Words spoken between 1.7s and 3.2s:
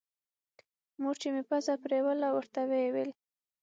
پرېوله ورته ويې ويل.